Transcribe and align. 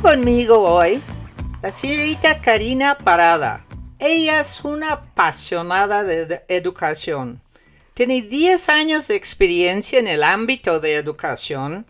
Conmigo 0.00 0.58
hoy 0.60 1.02
la 1.60 1.70
señorita 1.70 2.40
Karina 2.40 2.96
Parada. 2.96 3.66
Ella 3.98 4.40
es 4.40 4.64
una 4.64 4.92
apasionada 4.92 6.02
de 6.02 6.44
educación. 6.48 7.42
Tiene 7.92 8.22
10 8.22 8.68
años 8.70 9.06
de 9.06 9.16
experiencia 9.16 9.98
en 9.98 10.08
el 10.08 10.24
ámbito 10.24 10.80
de 10.80 10.94
educación 10.94 11.86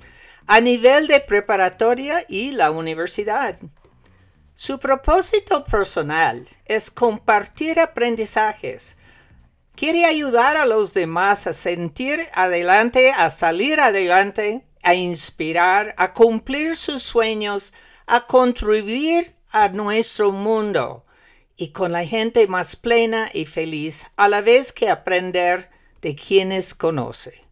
a 0.46 0.60
nivel 0.60 1.06
de 1.06 1.20
preparatoria 1.20 2.26
y 2.28 2.52
la 2.52 2.70
universidad. 2.70 3.58
Su 4.56 4.80
propósito 4.80 5.64
personal 5.64 6.46
es 6.66 6.90
compartir 6.90 7.78
aprendizajes. 7.78 8.96
Quiere 9.76 10.04
ayudar 10.04 10.56
a 10.56 10.66
los 10.66 10.92
demás 10.92 11.46
a 11.46 11.52
sentir 11.52 12.26
adelante, 12.34 13.12
a 13.12 13.30
salir 13.30 13.80
adelante, 13.80 14.66
a 14.82 14.94
inspirar, 14.94 15.94
a 15.96 16.12
cumplir 16.12 16.76
sus 16.76 17.02
sueños, 17.02 17.72
a 18.06 18.26
contribuir 18.26 19.34
a 19.50 19.68
nuestro 19.68 20.32
mundo 20.32 21.04
y 21.56 21.72
con 21.72 21.92
la 21.92 22.04
gente 22.04 22.46
más 22.46 22.76
plena 22.76 23.30
y 23.32 23.44
feliz, 23.44 24.10
a 24.16 24.28
la 24.28 24.40
vez 24.40 24.72
que 24.72 24.88
aprender 24.88 25.70
de 26.00 26.16
quienes 26.16 26.74
conoce. 26.74 27.44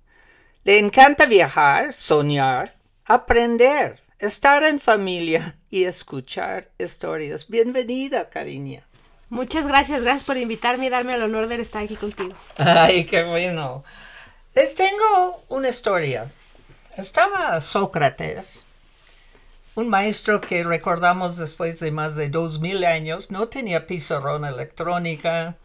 Le 0.65 0.79
encanta 0.79 1.27
viajar, 1.27 1.95
soñar, 1.95 2.77
aprender, 3.05 4.01
estar 4.19 4.63
en 4.65 4.81
familia 4.81 5.57
y 5.71 5.85
escuchar 5.85 6.71
historias. 6.79 7.48
Bienvenida, 7.48 8.29
cariña. 8.29 8.87
Muchas 9.29 9.67
gracias, 9.67 10.03
gracias 10.03 10.25
por 10.25 10.37
invitarme 10.37 10.87
y 10.87 10.91
darme 10.91 11.15
el 11.15 11.23
honor 11.23 11.47
de 11.47 11.62
estar 11.62 11.85
aquí 11.85 11.95
contigo. 11.95 12.35
Ay, 12.57 13.07
qué 13.07 13.23
bueno. 13.23 13.85
Les 14.55 14.75
tengo 14.75 15.45
una 15.48 15.69
historia. 15.69 16.31
Estaba 16.97 17.61
Sócrates, 17.61 18.67
un 19.74 19.88
maestro 19.88 20.41
que 20.41 20.62
recordamos 20.62 21.36
después 21.36 21.78
de 21.81 21.91
más 21.91 22.17
de 22.17 22.28
dos 22.28 22.61
mil 22.61 22.84
años, 22.84 23.31
no 23.31 23.48
tenía 23.48 23.86
pizarrón 23.86 24.45
electrónica, 24.45 25.56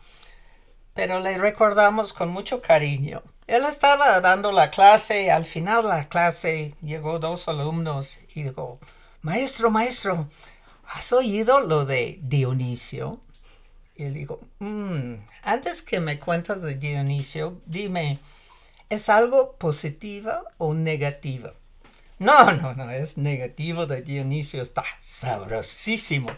pero 0.94 1.20
le 1.20 1.38
recordamos 1.38 2.14
con 2.14 2.30
mucho 2.30 2.62
cariño. 2.62 3.24
Él 3.48 3.64
estaba 3.66 4.20
dando 4.22 4.52
la 4.52 4.70
clase, 4.70 5.32
al 5.32 5.46
final 5.46 5.84
de 5.84 5.90
la 5.90 6.04
clase 6.06 6.74
llegó 6.82 7.20
dos 7.20 7.48
alumnos 7.48 8.20
y 8.34 8.44
dijo, 8.44 8.80
maestro, 9.22 9.70
maestro, 9.70 10.28
¿has 10.88 11.12
oído 11.12 11.62
lo 11.62 11.86
de 11.86 12.20
Dionisio? 12.22 13.20
Y 13.96 14.04
él 14.04 14.14
dijo, 14.14 14.40
mm, 14.60 15.16
antes 15.44 15.82
que 15.82 16.00
me 16.00 16.20
cuentas 16.20 16.62
de 16.62 16.76
Dionisio, 16.76 17.62
dime, 17.66 18.20
¿es 18.90 19.10
algo 19.10 19.56
positivo 19.58 20.32
o 20.58 20.74
negativo? 20.74 21.52
No, 22.18 22.52
no, 22.54 22.74
no, 22.74 22.90
es 22.92 23.18
negativo 23.18 23.86
de 23.86 24.02
Dionisio, 24.02 24.62
está 24.62 24.84
sabrosísimo. 25.00 26.30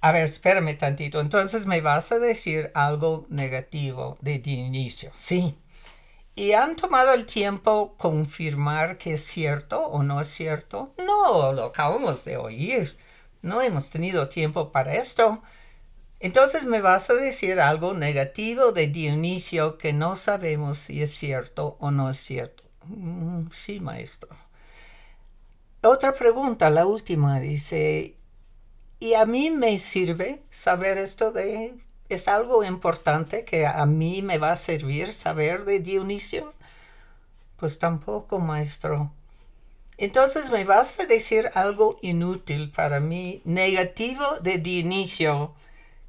A 0.00 0.12
ver, 0.12 0.24
espérame 0.24 0.76
tantito. 0.78 1.20
Entonces 1.20 1.66
me 1.66 1.80
vas 1.80 2.12
a 2.12 2.18
decir 2.18 2.70
algo 2.74 3.26
negativo 3.28 4.16
de 4.20 4.38
Dionisio. 4.38 5.12
Sí. 5.14 5.56
¿Y 6.34 6.52
han 6.52 6.76
tomado 6.76 7.12
el 7.14 7.26
tiempo 7.26 7.96
confirmar 7.98 8.96
que 8.96 9.14
es 9.14 9.24
cierto 9.24 9.82
o 9.86 10.02
no 10.04 10.20
es 10.20 10.28
cierto? 10.28 10.94
No, 11.04 11.52
lo 11.52 11.64
acabamos 11.64 12.24
de 12.24 12.36
oír. 12.36 12.96
No 13.42 13.60
hemos 13.60 13.90
tenido 13.90 14.28
tiempo 14.28 14.70
para 14.70 14.94
esto. 14.94 15.42
Entonces 16.20 16.64
me 16.64 16.80
vas 16.80 17.10
a 17.10 17.14
decir 17.14 17.60
algo 17.60 17.92
negativo 17.94 18.72
de 18.72 18.86
Dionisio 18.86 19.78
que 19.78 19.92
no 19.92 20.16
sabemos 20.16 20.78
si 20.78 21.02
es 21.02 21.12
cierto 21.12 21.76
o 21.80 21.90
no 21.90 22.08
es 22.10 22.18
cierto. 22.18 22.62
Mm, 22.86 23.50
sí, 23.52 23.80
maestro. 23.80 24.28
Otra 25.82 26.12
pregunta, 26.12 26.70
la 26.70 26.86
última, 26.86 27.38
dice, 27.38 28.16
¿y 28.98 29.14
a 29.14 29.26
mí 29.26 29.50
me 29.50 29.78
sirve 29.78 30.42
saber 30.50 30.98
esto 30.98 31.32
de... 31.32 31.76
¿Es 32.08 32.26
algo 32.26 32.64
importante 32.64 33.44
que 33.44 33.66
a 33.66 33.84
mí 33.84 34.22
me 34.22 34.38
va 34.38 34.52
a 34.52 34.56
servir 34.56 35.12
saber 35.12 35.64
de 35.64 35.78
Dionisio? 35.80 36.54
Pues 37.58 37.78
tampoco, 37.78 38.38
maestro. 38.40 39.12
Entonces 39.98 40.50
me 40.50 40.64
vas 40.64 40.98
a 41.00 41.06
decir 41.06 41.50
algo 41.54 41.98
inútil 42.02 42.70
para 42.70 42.98
mí, 42.98 43.42
negativo 43.44 44.24
de 44.40 44.58
Dionisio 44.58 45.54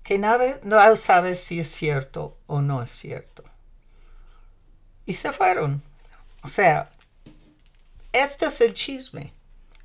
que 0.03 0.18
no 0.18 0.96
sabes 0.96 1.40
si 1.40 1.59
es 1.59 1.69
cierto 1.69 2.35
o 2.47 2.62
no 2.62 2.81
es 2.81 2.90
cierto. 2.90 3.44
Y 5.06 5.13
se 5.13 5.31
fueron. 5.31 5.84
O 6.41 6.47
sea, 6.47 6.90
esto 8.12 8.47
es 8.47 8.62
el 8.62 8.74
chisme. 8.74 9.34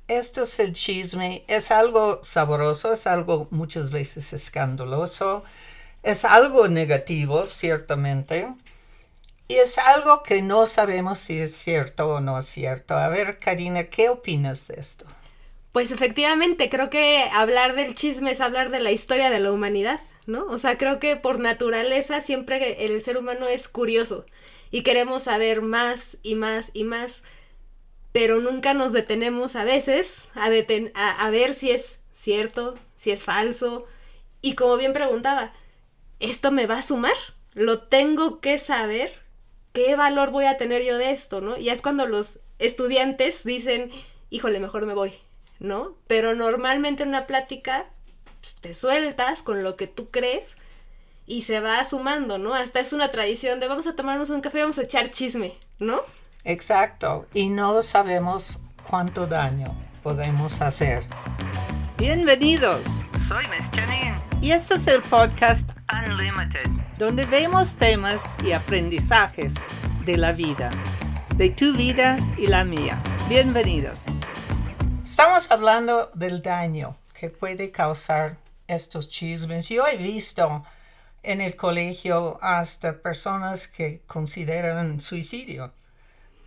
Esto 0.07 0.43
es 0.43 0.59
el 0.59 0.73
chisme. 0.73 1.43
Es 1.47 1.71
algo 1.71 2.19
sabroso, 2.23 2.93
es 2.93 3.07
algo 3.07 3.47
muchas 3.51 3.91
veces 3.91 4.33
escandaloso, 4.33 5.43
es 6.03 6.25
algo 6.25 6.67
negativo, 6.67 7.45
ciertamente. 7.45 8.47
Y 9.47 9.55
es 9.55 9.77
algo 9.77 10.23
que 10.23 10.41
no 10.41 10.65
sabemos 10.65 11.19
si 11.19 11.39
es 11.39 11.55
cierto 11.55 12.09
o 12.09 12.19
no 12.19 12.39
es 12.39 12.45
cierto. 12.45 12.95
A 12.95 13.09
ver, 13.09 13.37
Karina, 13.37 13.85
¿qué 13.85 14.09
opinas 14.09 14.67
de 14.67 14.75
esto? 14.79 15.05
Pues 15.71 15.91
efectivamente, 15.91 16.69
creo 16.69 16.89
que 16.89 17.25
hablar 17.33 17.75
del 17.75 17.95
chisme 17.95 18.31
es 18.31 18.41
hablar 18.41 18.71
de 18.71 18.79
la 18.79 18.91
historia 18.91 19.29
de 19.29 19.39
la 19.39 19.51
humanidad, 19.51 19.99
¿no? 20.25 20.45
O 20.45 20.57
sea, 20.57 20.77
creo 20.77 20.99
que 20.99 21.15
por 21.15 21.39
naturaleza 21.39 22.21
siempre 22.21 22.85
el 22.85 23.01
ser 23.01 23.17
humano 23.17 23.47
es 23.47 23.67
curioso 23.67 24.25
y 24.71 24.83
queremos 24.83 25.23
saber 25.23 25.61
más 25.61 26.17
y 26.23 26.35
más 26.35 26.69
y 26.73 26.85
más, 26.85 27.21
pero 28.15 28.39
nunca 28.39 28.73
nos 28.73 28.93
detenemos 28.93 29.57
a 29.57 29.65
veces 29.65 30.21
a, 30.35 30.45
a, 30.45 31.29
ver 31.31 31.53
si 31.53 31.71
es 31.71 31.97
cierto, 32.13 32.79
si 32.95 33.11
es 33.11 33.25
falso. 33.25 33.87
Y 34.39 34.55
como 34.55 34.77
bien 34.77 34.93
preguntaba, 34.93 35.51
¿esto 36.21 36.49
me 36.53 36.65
va 36.65 36.77
a 36.77 36.81
sumar? 36.81 37.11
¿Lo 37.55 37.81
tengo 37.81 38.39
que 38.39 38.57
saber? 38.57 39.11
¿Qué 39.73 39.97
valor 39.97 40.31
voy 40.31 40.45
a 40.45 40.55
tener 40.55 40.81
yo 40.81 40.97
de 40.97 41.11
esto, 41.11 41.41
no? 41.41 41.57
Y 41.57 41.67
es 41.67 41.81
cuando 41.81 42.07
los 42.07 42.39
estudiantes 42.57 43.43
dicen, 43.43 43.91
híjole, 44.29 44.61
mejor 44.61 44.85
me 44.85 44.93
voy, 44.93 45.11
¿no? 45.59 45.97
Pero 46.07 46.35
normalmente 46.35 47.03
en 47.03 47.09
una 47.09 47.27
plática 47.27 47.87
pues, 48.39 48.55
te 48.61 48.75
sueltas 48.75 49.43
con 49.43 49.61
lo 49.61 49.75
que 49.75 49.87
tú 49.87 50.09
crees 50.09 50.55
y 51.25 51.41
se 51.41 51.59
va 51.59 51.83
sumando, 51.83 52.37
¿no? 52.37 52.53
Hasta 52.53 52.79
es 52.79 52.93
una 52.93 53.11
tradición 53.11 53.59
de 53.59 53.67
vamos 53.67 53.87
a 53.87 53.95
tomarnos 53.97 54.29
un 54.29 54.39
café 54.39 54.61
vamos 54.61 54.77
a 54.77 54.83
echar 54.83 55.11
chisme, 55.11 55.53
¿no? 55.79 56.01
Exacto, 56.47 57.25
y 57.33 57.49
no 57.49 57.81
sabemos 57.81 58.59
cuánto 58.87 59.25
daño 59.25 59.65
podemos 60.03 60.61
hacer. 60.61 61.03
Bienvenidos, 61.97 62.83
soy 63.27 63.43
Miss 63.47 63.67
Janine 63.73 64.19
y 64.41 64.51
este 64.51 64.75
es 64.75 64.85
el 64.85 65.01
podcast 65.01 65.71
Unlimited, 65.91 66.69
donde 66.99 67.25
vemos 67.25 67.75
temas 67.77 68.35
y 68.43 68.51
aprendizajes 68.51 69.55
de 70.05 70.17
la 70.17 70.33
vida, 70.33 70.69
de 71.35 71.49
tu 71.49 71.73
vida 71.75 72.19
y 72.37 72.45
la 72.45 72.63
mía. 72.63 73.01
Bienvenidos. 73.27 73.97
Estamos 75.03 75.49
hablando 75.49 76.11
del 76.13 76.43
daño 76.43 76.95
que 77.19 77.31
puede 77.31 77.71
causar 77.71 78.37
estos 78.67 79.09
chismes. 79.09 79.67
Yo 79.67 79.87
he 79.87 79.97
visto 79.97 80.63
en 81.23 81.41
el 81.41 81.55
colegio 81.55 82.37
hasta 82.39 83.01
personas 83.01 83.67
que 83.67 84.03
consideran 84.05 85.01
suicidio 85.01 85.73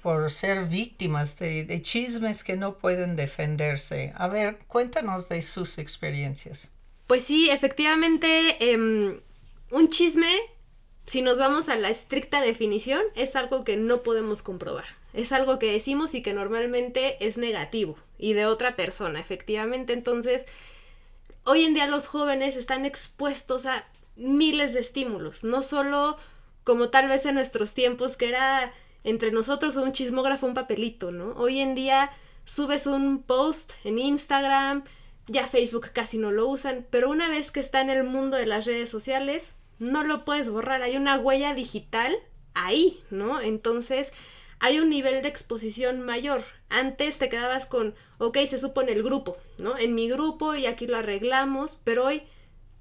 por 0.09 0.31
ser 0.31 0.69
víctimas 0.69 1.39
de, 1.39 1.83
chismes 1.83 2.43
que 2.43 2.57
no 2.57 2.79
pueden 2.79 3.15
defenderse. 3.15 4.15
A 4.17 4.27
ver, 4.27 4.57
cuéntanos 4.67 5.29
de 5.29 5.43
sus 5.43 5.77
experiencias. 5.77 6.71
Pues 7.07 7.25
sí, 7.25 7.51
efectivamente, 7.51 8.57
em, 8.73 9.21
un 9.71 9.89
chisme, 9.89 10.35
si 11.05 11.21
nos 11.21 11.37
vamos 11.37 11.69
a 11.69 11.77
la 11.77 11.91
estricta 11.91 12.41
definición, 12.41 13.03
es 13.17 13.37
algo 13.37 13.65
que 13.65 13.77
no 13.77 14.03
podemos 14.03 14.41
comprobar. 14.41 14.87
Es 15.13 15.31
algo 15.31 15.59
que 15.59 15.73
decimos 15.73 16.15
y 16.15 16.23
que 16.23 16.33
normalmente 16.33 17.19
es 17.21 17.37
negativo 17.37 17.99
y 18.17 18.33
de 18.33 18.47
otra 18.47 18.77
persona, 18.77 19.21
efectivamente. 19.21 19.93
Entonces, 19.93 20.47
hoy 21.45 21.65
en 21.65 21.75
día 21.75 21.87
los 21.87 22.07
jóvenes 22.07 22.57
están 22.57 22.87
expuestos 22.87 23.67
a 23.67 23.85
miles 24.17 24.73
de 24.73 24.81
estímulos, 24.81 25.45
no 25.45 25.63
solo 25.63 26.17
como 26.65 26.89
tal 26.89 27.09
vez 27.09 27.27
en 27.27 27.35
nuestros 27.35 27.75
tiempos 27.75 28.17
que 28.17 28.31
era 28.31 28.73
entre 29.05 29.31
nosotros 29.31 29.77
o 29.77 29.83
un 29.83 29.93
chismógrafo 29.93 30.47
un 30.47 30.55
papelito, 30.55 31.11
¿no? 31.11 31.33
Hoy 31.37 31.61
en 31.61 31.75
día 31.75 32.11
subes 32.45 32.87
un 32.87 33.23
post 33.23 33.73
en 33.85 33.99
Instagram, 33.99 34.85
ya 35.27 35.47
Facebook 35.47 35.91
casi 35.93 36.19
no 36.19 36.31
lo 36.31 36.49
usan, 36.49 36.87
pero 36.91 37.11
una 37.11 37.29
vez 37.29 37.51
que 37.51 37.61
está 37.61 37.81
en 37.81 37.91
el 37.91 38.05
mundo 38.05 38.37
de 38.37 38.47
las 38.47 38.65
redes 38.65 38.89
sociales, 38.89 39.53
no 39.79 40.03
lo 40.03 40.25
puedes 40.25 40.49
borrar, 40.49 40.83
hay 40.83 40.97
una 40.97 41.19
huella 41.19 41.55
digital 41.55 42.17
ahí, 42.55 43.01
¿no? 43.11 43.41
Entonces, 43.41 44.13
hay 44.61 44.81
un 44.81 44.91
nivel 44.91 45.23
de 45.23 45.29
exposición 45.29 46.01
mayor. 46.01 46.45
Antes 46.69 47.19
te 47.19 47.29
quedabas 47.29 47.67
con, 47.67 47.95
ok, 48.19 48.39
se 48.49 48.59
supone 48.59 48.93
el 48.93 49.03
grupo, 49.03 49.37
¿no? 49.59 49.79
En 49.79 49.95
mi 49.95 50.09
grupo 50.09 50.55
y 50.55 50.67
aquí 50.67 50.87
lo 50.87 50.97
arreglamos, 50.97 51.79
pero 51.85 52.07
hoy 52.07 52.23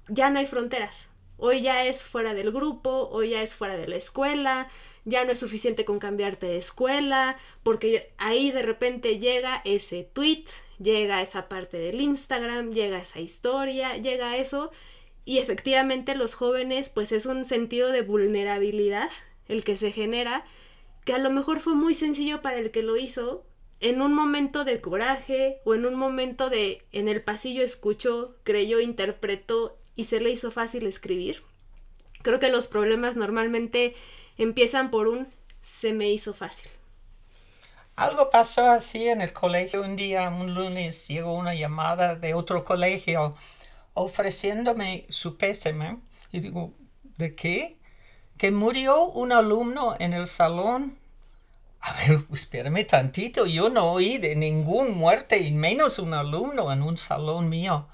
ya 0.08 0.30
no 0.30 0.38
hay 0.38 0.46
fronteras. 0.46 1.07
Hoy 1.40 1.60
ya 1.60 1.86
es 1.86 2.02
fuera 2.02 2.34
del 2.34 2.50
grupo, 2.50 3.08
hoy 3.12 3.30
ya 3.30 3.42
es 3.42 3.54
fuera 3.54 3.76
de 3.76 3.86
la 3.86 3.94
escuela, 3.94 4.68
ya 5.04 5.24
no 5.24 5.30
es 5.30 5.38
suficiente 5.38 5.84
con 5.84 6.00
cambiarte 6.00 6.46
de 6.46 6.58
escuela, 6.58 7.38
porque 7.62 8.12
ahí 8.18 8.50
de 8.50 8.62
repente 8.62 9.20
llega 9.20 9.62
ese 9.64 10.02
tweet, 10.02 10.46
llega 10.80 11.22
esa 11.22 11.48
parte 11.48 11.78
del 11.78 12.00
Instagram, 12.00 12.72
llega 12.72 12.98
esa 12.98 13.20
historia, 13.20 13.96
llega 13.96 14.36
eso, 14.36 14.72
y 15.24 15.38
efectivamente 15.38 16.16
los 16.16 16.34
jóvenes 16.34 16.88
pues 16.88 17.12
es 17.12 17.24
un 17.24 17.44
sentido 17.44 17.92
de 17.92 18.02
vulnerabilidad 18.02 19.08
el 19.46 19.62
que 19.62 19.76
se 19.76 19.92
genera, 19.92 20.44
que 21.04 21.14
a 21.14 21.18
lo 21.18 21.30
mejor 21.30 21.60
fue 21.60 21.76
muy 21.76 21.94
sencillo 21.94 22.42
para 22.42 22.58
el 22.58 22.72
que 22.72 22.82
lo 22.82 22.96
hizo, 22.96 23.44
en 23.80 24.02
un 24.02 24.12
momento 24.12 24.64
de 24.64 24.80
coraje 24.80 25.60
o 25.64 25.74
en 25.74 25.86
un 25.86 25.94
momento 25.94 26.50
de 26.50 26.82
en 26.90 27.06
el 27.06 27.22
pasillo 27.22 27.62
escuchó, 27.62 28.34
creyó, 28.42 28.80
interpretó 28.80 29.77
y 29.98 30.04
se 30.04 30.20
le 30.20 30.30
hizo 30.30 30.52
fácil 30.52 30.86
escribir. 30.86 31.42
Creo 32.22 32.38
que 32.38 32.50
los 32.50 32.68
problemas 32.68 33.16
normalmente 33.16 33.96
empiezan 34.38 34.92
por 34.92 35.08
un 35.08 35.26
se 35.62 35.92
me 35.92 36.08
hizo 36.08 36.32
fácil. 36.32 36.70
Algo 37.96 38.30
pasó 38.30 38.70
así 38.70 39.08
en 39.08 39.20
el 39.20 39.32
colegio 39.32 39.82
un 39.82 39.96
día, 39.96 40.28
un 40.28 40.54
lunes, 40.54 41.08
llegó 41.08 41.34
una 41.34 41.52
llamada 41.52 42.14
de 42.14 42.32
otro 42.32 42.64
colegio 42.64 43.34
ofreciéndome 43.94 45.04
su 45.08 45.36
pésame. 45.36 45.98
Y 46.30 46.38
digo, 46.38 46.72
¿de 47.16 47.34
qué? 47.34 47.76
Que 48.36 48.52
murió 48.52 49.02
un 49.02 49.32
alumno 49.32 49.96
en 49.98 50.12
el 50.12 50.28
salón. 50.28 50.96
A 51.80 51.92
ver, 51.94 52.20
espérame 52.32 52.86
tantito, 52.86 53.46
yo 53.46 53.68
no 53.68 53.92
oí 53.94 54.18
de 54.18 54.36
ningún 54.36 54.96
muerte 54.96 55.38
y 55.38 55.50
menos 55.50 55.98
un 55.98 56.14
alumno 56.14 56.72
en 56.72 56.82
un 56.84 56.96
salón 56.96 57.48
mío. 57.48 57.88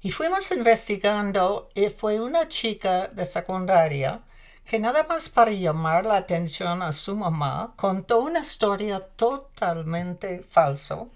Y 0.00 0.12
fuimos 0.12 0.50
investigando 0.52 1.68
y 1.74 1.88
fue 1.88 2.20
una 2.20 2.46
chica 2.46 3.08
de 3.08 3.24
secundaria 3.24 4.22
que 4.64 4.78
nada 4.78 5.04
más 5.04 5.28
para 5.28 5.50
llamar 5.50 6.06
la 6.06 6.18
atención 6.18 6.82
a 6.82 6.92
su 6.92 7.16
mamá 7.16 7.72
contó 7.76 8.20
una 8.20 8.40
historia 8.40 9.00
totalmente 9.00 10.44
falsa 10.48 11.06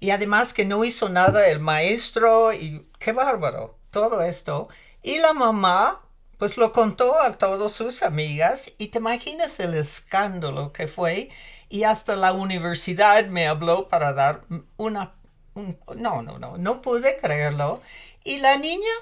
y 0.00 0.10
además 0.10 0.52
que 0.52 0.64
no 0.64 0.84
hizo 0.84 1.08
nada 1.08 1.48
el 1.48 1.60
maestro 1.60 2.52
y 2.52 2.88
qué 2.98 3.12
bárbaro 3.12 3.76
todo 3.90 4.22
esto. 4.22 4.68
Y 5.02 5.18
la 5.18 5.32
mamá 5.32 6.00
pues 6.38 6.56
lo 6.56 6.72
contó 6.72 7.20
a 7.20 7.32
todas 7.32 7.72
sus 7.72 8.02
amigas 8.02 8.72
y 8.78 8.88
te 8.88 8.98
imaginas 8.98 9.58
el 9.60 9.74
escándalo 9.74 10.72
que 10.72 10.86
fue 10.88 11.30
y 11.68 11.84
hasta 11.84 12.16
la 12.16 12.32
universidad 12.32 13.26
me 13.26 13.48
habló 13.48 13.88
para 13.88 14.12
dar 14.12 14.42
una 14.76 15.14
no 15.96 16.22
no 16.22 16.38
no 16.38 16.58
no 16.58 16.82
pude 16.82 17.16
creerlo 17.16 17.82
y 18.24 18.38
la 18.38 18.56
niña 18.56 18.92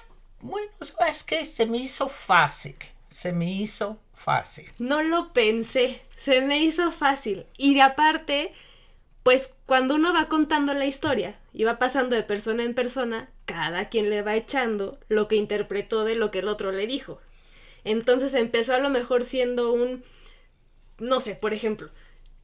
bueno 0.41 0.70
es 1.08 1.25
que 1.25 1.44
se 1.44 1.67
me 1.67 1.79
hizo 1.79 2.08
fácil 2.08 2.76
se 3.17 3.32
me 3.32 3.50
hizo 3.50 3.99
fácil. 4.12 4.70
No 4.79 5.03
lo 5.03 5.32
pensé, 5.32 6.03
se 6.19 6.43
me 6.43 6.58
hizo 6.58 6.93
fácil. 6.93 7.47
Y 7.56 7.75
de 7.75 7.81
aparte, 7.81 8.53
pues 9.23 9.55
cuando 9.64 9.94
uno 9.94 10.12
va 10.12 10.29
contando 10.29 10.75
la 10.75 10.85
historia 10.85 11.38
y 11.55 11.64
va 11.64 11.79
pasando 11.79 12.14
de 12.14 12.25
persona 12.25 12.62
en 12.62 12.75
persona, 12.75 13.31
cada 13.47 13.88
quien 13.88 14.11
le 14.11 14.20
va 14.20 14.37
echando 14.37 14.99
lo 15.09 15.29
que 15.29 15.37
interpretó 15.37 16.05
de 16.05 16.14
lo 16.14 16.31
que 16.31 16.41
el 16.41 16.49
otro 16.49 16.73
le 16.73 16.87
dijo. 16.87 17.19
Entonces 17.85 18.35
empezó 18.35 18.75
a 18.75 18.81
lo 18.81 18.91
mejor 18.91 19.25
siendo 19.25 19.73
un, 19.73 20.05
no 20.99 21.20
sé, 21.20 21.35
por 21.35 21.55
ejemplo, 21.55 21.88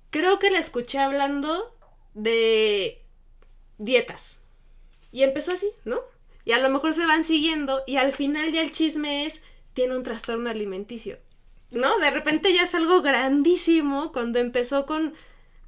creo 0.09 0.39
que 0.39 0.51
la 0.51 0.59
escuché 0.59 1.01
hablando 1.01 1.77
de 2.15 3.02
dietas. 3.85 4.37
Y 5.11 5.23
empezó 5.23 5.53
así, 5.53 5.71
¿no? 5.85 6.01
Y 6.45 6.53
a 6.53 6.59
lo 6.59 6.71
mejor 6.71 6.95
se 6.95 7.07
van 7.07 7.25
siguiendo 7.25 7.83
y 7.87 7.97
al 7.97 8.13
final 8.13 8.53
ya 8.53 8.63
el 8.63 8.73
chisme 8.73 9.27
es 9.27 9.41
tiene 9.75 9.97
un 9.97 10.03
trastorno 10.03 10.51
alimenticio. 10.51 11.19
¿No? 11.71 11.99
De 11.99 12.11
repente 12.11 12.53
ya 12.53 12.65
es 12.65 12.75
algo 12.75 13.01
grandísimo 13.01 14.13
cuando 14.13 14.39
empezó 14.39 14.85
con 14.85 15.15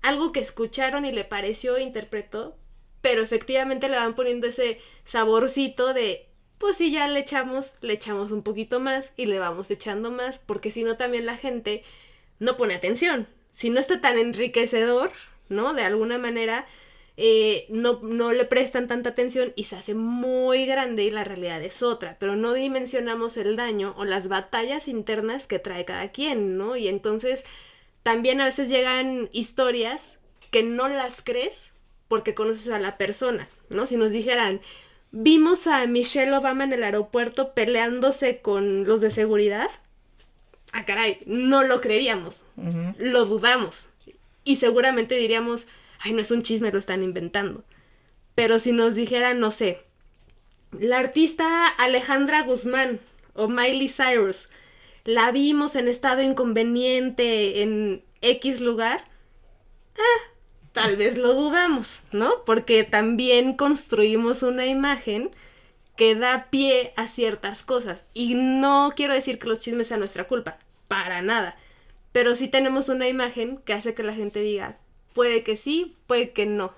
algo 0.02 0.32
que 0.32 0.40
escucharon 0.40 1.06
y 1.06 1.12
le 1.12 1.24
pareció, 1.24 1.78
interpretó, 1.78 2.58
pero 3.00 3.22
efectivamente 3.22 3.88
le 3.88 3.96
van 3.96 4.14
poniendo 4.14 4.46
ese 4.46 4.78
saborcito 5.06 5.94
de, 5.94 6.28
pues 6.58 6.76
si 6.76 6.90
ya 6.90 7.08
le 7.08 7.20
echamos, 7.20 7.72
le 7.80 7.94
echamos 7.94 8.30
un 8.30 8.42
poquito 8.42 8.80
más 8.80 9.08
y 9.16 9.24
le 9.26 9.38
vamos 9.38 9.70
echando 9.70 10.10
más, 10.10 10.38
porque 10.38 10.70
si 10.70 10.84
no 10.84 10.98
también 10.98 11.24
la 11.24 11.38
gente 11.38 11.82
no 12.38 12.58
pone 12.58 12.74
atención. 12.74 13.26
Si 13.52 13.70
no 13.70 13.80
está 13.80 14.02
tan 14.02 14.18
enriquecedor, 14.18 15.12
¿no? 15.48 15.72
De 15.72 15.82
alguna 15.82 16.18
manera, 16.18 16.66
eh, 17.16 17.66
no, 17.68 18.00
no 18.02 18.32
le 18.32 18.44
prestan 18.44 18.88
tanta 18.88 19.10
atención 19.10 19.52
y 19.54 19.64
se 19.64 19.76
hace 19.76 19.94
muy 19.94 20.66
grande 20.66 21.04
y 21.04 21.10
la 21.10 21.22
realidad 21.22 21.62
es 21.62 21.82
otra, 21.82 22.16
pero 22.18 22.34
no 22.34 22.54
dimensionamos 22.54 23.36
el 23.36 23.54
daño 23.54 23.94
o 23.96 24.04
las 24.04 24.26
batallas 24.26 24.88
internas 24.88 25.46
que 25.46 25.60
trae 25.60 25.84
cada 25.84 26.10
quien, 26.10 26.58
¿no? 26.58 26.76
Y 26.76 26.88
entonces 26.88 27.44
también 28.02 28.40
a 28.40 28.46
veces 28.46 28.68
llegan 28.68 29.28
historias 29.32 30.16
que 30.50 30.62
no 30.64 30.88
las 30.88 31.22
crees 31.22 31.70
porque 32.08 32.34
conoces 32.34 32.68
a 32.72 32.80
la 32.80 32.98
persona, 32.98 33.48
¿no? 33.70 33.86
Si 33.86 33.96
nos 33.96 34.10
dijeran, 34.10 34.60
vimos 35.12 35.68
a 35.68 35.86
Michelle 35.86 36.34
Obama 36.34 36.64
en 36.64 36.72
el 36.72 36.82
aeropuerto 36.82 37.54
peleándose 37.54 38.40
con 38.40 38.84
los 38.84 39.00
de 39.00 39.12
seguridad, 39.12 39.70
ah, 40.72 40.84
caray, 40.84 41.20
no 41.26 41.62
lo 41.62 41.80
creeríamos, 41.80 42.42
lo 42.98 43.24
dudamos. 43.24 43.86
Y 44.42 44.56
seguramente 44.56 45.14
diríamos, 45.14 45.66
ay, 46.04 46.12
no 46.12 46.20
es 46.20 46.30
un 46.30 46.42
chisme, 46.42 46.70
lo 46.70 46.78
están 46.78 47.02
inventando. 47.02 47.64
Pero 48.34 48.60
si 48.60 48.72
nos 48.72 48.94
dijeran, 48.94 49.40
no 49.40 49.50
sé, 49.50 49.84
la 50.78 50.98
artista 50.98 51.66
Alejandra 51.66 52.42
Guzmán 52.42 53.00
o 53.32 53.48
Miley 53.48 53.88
Cyrus, 53.88 54.48
la 55.04 55.30
vimos 55.32 55.76
en 55.76 55.88
estado 55.88 56.22
inconveniente 56.22 57.62
en 57.62 58.04
X 58.20 58.60
lugar, 58.60 59.04
ah, 59.96 60.30
tal 60.72 60.96
vez 60.96 61.16
lo 61.16 61.34
dudamos, 61.34 62.00
¿no? 62.12 62.44
Porque 62.44 62.84
también 62.84 63.54
construimos 63.56 64.42
una 64.42 64.66
imagen 64.66 65.30
que 65.96 66.14
da 66.14 66.48
pie 66.50 66.92
a 66.96 67.06
ciertas 67.06 67.62
cosas. 67.62 68.02
Y 68.12 68.34
no 68.34 68.92
quiero 68.96 69.14
decir 69.14 69.38
que 69.38 69.46
los 69.46 69.60
chismes 69.60 69.88
sean 69.88 70.00
nuestra 70.00 70.26
culpa, 70.26 70.58
para 70.88 71.22
nada. 71.22 71.56
Pero 72.12 72.36
sí 72.36 72.48
tenemos 72.48 72.88
una 72.88 73.08
imagen 73.08 73.58
que 73.58 73.72
hace 73.74 73.94
que 73.94 74.02
la 74.02 74.14
gente 74.14 74.40
diga, 74.40 74.78
puede 75.14 75.42
que 75.42 75.56
sí, 75.56 75.96
puede 76.06 76.32
que 76.32 76.44
no. 76.44 76.74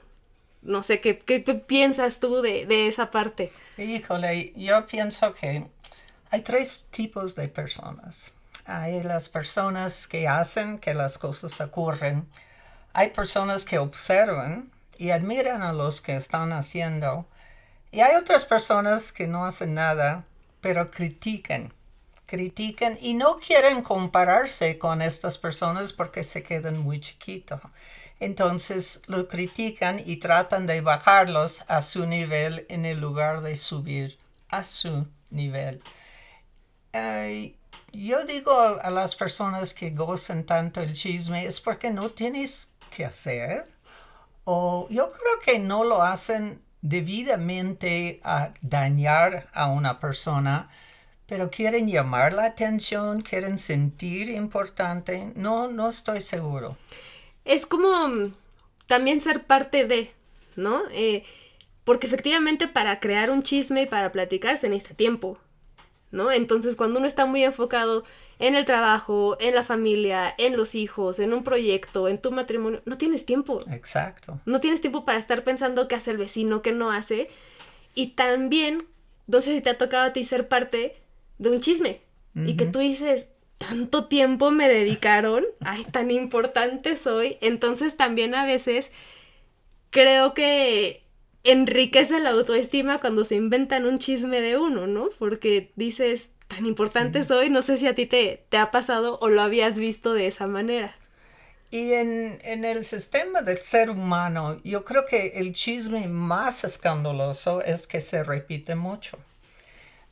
No 0.62 0.82
sé, 0.82 1.00
¿qué, 1.00 1.18
qué, 1.18 1.40
piensas 1.40 2.20
tú 2.20 2.42
de, 2.42 2.66
de, 2.66 2.88
esa 2.88 3.10
parte? 3.10 3.52
Híjole, 3.78 4.52
yo 4.56 4.86
pienso 4.86 5.32
que 5.32 5.64
hay 6.30 6.40
tres 6.42 6.86
tipos 6.90 7.34
de 7.34 7.48
personas. 7.48 8.32
Hay 8.64 9.02
las 9.02 9.28
personas 9.28 10.08
que 10.08 10.26
hacen 10.26 10.78
que 10.78 10.94
las 10.94 11.18
cosas 11.18 11.60
ocurren. 11.60 12.26
Hay 12.92 13.10
personas 13.10 13.64
que 13.64 13.78
observan 13.78 14.72
y 14.98 15.10
admiran 15.10 15.62
a 15.62 15.72
los 15.72 16.00
que 16.00 16.16
están 16.16 16.52
haciendo. 16.52 17.26
Y 17.92 18.00
hay 18.00 18.16
otras 18.16 18.44
personas 18.44 19.12
que 19.12 19.28
no 19.28 19.44
hacen 19.44 19.74
nada, 19.74 20.24
pero 20.60 20.90
critican. 20.90 21.72
Critican 22.26 22.98
y 23.00 23.14
no 23.14 23.36
quieren 23.36 23.82
compararse 23.82 24.78
con 24.78 25.00
estas 25.00 25.38
personas 25.38 25.92
porque 25.92 26.24
se 26.24 26.42
quedan 26.42 26.78
muy 26.78 26.98
chiquitos 26.98 27.60
entonces 28.20 29.02
lo 29.06 29.28
critican 29.28 30.00
y 30.04 30.16
tratan 30.16 30.66
de 30.66 30.80
bajarlos 30.80 31.64
a 31.68 31.82
su 31.82 32.06
nivel 32.06 32.66
en 32.68 32.84
el 32.84 33.00
lugar 33.00 33.42
de 33.42 33.56
subir 33.56 34.18
a 34.48 34.64
su 34.64 35.06
nivel. 35.30 35.82
yo 37.92 38.24
digo 38.24 38.78
a, 38.80 38.90
las 38.90 39.16
personas 39.16 39.74
que 39.74 39.90
gozan 39.90 40.44
tanto 40.44 40.80
el 40.80 40.92
chisme 40.92 41.44
es 41.44 41.60
porque 41.60 41.90
no 41.90 42.10
tienes 42.10 42.70
que 42.94 43.04
hacer 43.04 43.66
o 44.44 44.86
yo 44.90 45.10
creo 45.10 45.40
que 45.44 45.58
no 45.58 45.84
lo 45.84 46.02
hacen 46.02 46.62
debidamente 46.80 48.20
a 48.22 48.52
dañar 48.62 49.48
a 49.52 49.66
una 49.66 49.98
persona, 49.98 50.70
pero 51.26 51.50
quieren 51.50 51.88
llamar 51.88 52.32
la 52.32 52.44
atención, 52.44 53.22
quieren 53.22 53.58
sentir 53.58 54.30
importante. 54.30 55.32
No, 55.34 55.66
no 55.66 55.88
estoy 55.88 56.20
seguro 56.20 56.76
es 57.46 57.64
como 57.64 58.08
mm, 58.08 58.34
también 58.86 59.20
ser 59.20 59.44
parte 59.44 59.86
de, 59.86 60.10
¿no? 60.56 60.82
Eh, 60.92 61.24
porque 61.84 62.06
efectivamente 62.06 62.68
para 62.68 63.00
crear 63.00 63.30
un 63.30 63.42
chisme 63.42 63.82
y 63.82 63.86
para 63.86 64.12
platicar 64.12 64.60
se 64.60 64.68
necesita 64.68 64.96
tiempo, 64.96 65.38
¿no? 66.10 66.32
Entonces 66.32 66.76
cuando 66.76 66.98
uno 66.98 67.08
está 67.08 67.24
muy 67.24 67.44
enfocado 67.44 68.04
en 68.38 68.56
el 68.56 68.64
trabajo, 68.64 69.36
en 69.40 69.54
la 69.54 69.62
familia, 69.62 70.34
en 70.36 70.56
los 70.56 70.74
hijos, 70.74 71.18
en 71.20 71.32
un 71.32 71.44
proyecto, 71.44 72.08
en 72.08 72.18
tu 72.18 72.32
matrimonio, 72.32 72.82
no 72.84 72.98
tienes 72.98 73.24
tiempo. 73.24 73.64
Exacto. 73.70 74.40
No 74.44 74.60
tienes 74.60 74.80
tiempo 74.80 75.04
para 75.04 75.18
estar 75.18 75.44
pensando 75.44 75.88
qué 75.88 75.94
hace 75.94 76.10
el 76.10 76.18
vecino, 76.18 76.60
qué 76.60 76.72
no 76.72 76.90
hace. 76.90 77.30
Y 77.94 78.08
también, 78.08 78.86
no 79.26 79.40
sé 79.40 79.54
si 79.54 79.60
te 79.62 79.70
ha 79.70 79.78
tocado 79.78 80.04
a 80.04 80.12
ti 80.12 80.24
ser 80.24 80.48
parte 80.48 80.96
de 81.38 81.50
un 81.50 81.60
chisme. 81.60 82.02
Y 82.44 82.58
que 82.58 82.66
tú 82.66 82.80
dices, 82.80 83.28
tanto 83.58 84.06
tiempo 84.06 84.50
me 84.50 84.68
dedicaron, 84.68 85.44
ay, 85.60 85.84
tan 85.84 86.10
importante 86.10 86.96
soy. 86.96 87.38
Entonces 87.40 87.96
también 87.96 88.34
a 88.34 88.46
veces 88.46 88.90
creo 89.90 90.34
que 90.34 91.04
enriquece 91.44 92.20
la 92.20 92.30
autoestima 92.30 92.98
cuando 92.98 93.24
se 93.24 93.36
inventan 93.36 93.86
un 93.86 93.98
chisme 93.98 94.40
de 94.40 94.58
uno, 94.58 94.86
¿no? 94.86 95.08
Porque 95.18 95.72
dices, 95.76 96.30
tan 96.48 96.66
importantes 96.66 97.30
hoy. 97.30 97.50
No 97.50 97.62
sé 97.62 97.78
si 97.78 97.86
a 97.86 97.94
ti 97.94 98.06
te, 98.06 98.44
te 98.48 98.58
ha 98.58 98.70
pasado 98.70 99.18
o 99.20 99.28
lo 99.28 99.42
habías 99.42 99.78
visto 99.78 100.12
de 100.14 100.26
esa 100.26 100.46
manera. 100.46 100.94
Y 101.70 101.92
en, 101.92 102.38
en, 102.42 102.64
el 102.64 102.84
sistema 102.84 103.42
del 103.42 103.58
ser 103.58 103.90
humano, 103.90 104.60
yo 104.62 104.84
creo 104.84 105.04
que 105.04 105.32
el 105.34 105.52
chisme 105.52 106.06
más 106.06 106.62
escandaloso 106.62 107.60
es 107.60 107.88
que 107.88 108.00
se 108.00 108.22
repite 108.22 108.76
mucho. 108.76 109.18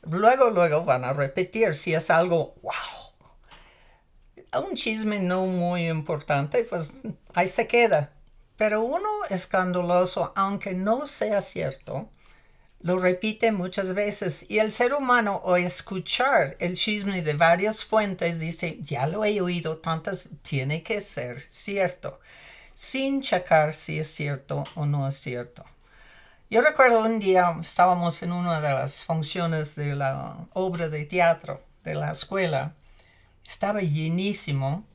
Luego, 0.03 0.49
luego 0.49 0.83
van 0.83 1.05
a 1.05 1.13
repetir 1.13 1.73
si 1.73 1.93
es 1.93 2.09
algo, 2.09 2.55
wow. 2.61 3.14
Un 4.59 4.75
chisme 4.75 5.19
no 5.19 5.45
muy 5.45 5.87
importante, 5.87 6.63
pues 6.63 7.01
ahí 7.33 7.47
se 7.47 7.67
queda. 7.67 8.11
Pero 8.57 8.83
uno 8.83 9.09
escandaloso, 9.29 10.31
aunque 10.35 10.73
no 10.73 11.07
sea 11.07 11.41
cierto, 11.41 12.09
lo 12.85 12.99
repite 12.99 13.51
muchas 13.51 13.93
veces 13.93 14.45
y 14.49 14.59
el 14.59 14.71
ser 14.71 14.93
humano 14.93 15.41
o 15.43 15.57
escuchar 15.57 16.55
el 16.59 16.75
chisme 16.75 17.21
de 17.21 17.33
varias 17.33 17.83
fuentes 17.83 18.39
dice, 18.39 18.77
ya 18.81 19.07
lo 19.07 19.25
he 19.25 19.41
oído 19.41 19.77
tantas, 19.77 20.29
tiene 20.43 20.83
que 20.83 21.01
ser 21.01 21.43
cierto, 21.49 22.19
sin 22.75 23.21
checar 23.21 23.73
si 23.73 23.97
es 23.97 24.07
cierto 24.07 24.65
o 24.75 24.85
no 24.85 25.07
es 25.07 25.15
cierto. 25.15 25.63
Yo 26.49 26.61
recuerdo 26.61 26.99
un 27.03 27.19
día 27.19 27.57
estábamos 27.59 28.21
en 28.21 28.31
una 28.31 28.61
de 28.61 28.69
las 28.69 29.03
funciones 29.03 29.75
de 29.75 29.95
la 29.95 30.37
obra 30.53 30.87
de 30.87 31.05
teatro 31.05 31.63
de 31.83 31.95
la 31.95 32.11
escuela, 32.11 32.75
estaba 33.45 33.81
llenísimo 33.81 34.85